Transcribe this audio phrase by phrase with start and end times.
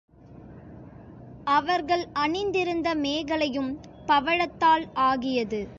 [1.47, 3.71] அவர்கள் அணிந்திருந்த மேகலையும்
[4.07, 5.61] பவழத்தால் ஆகியது.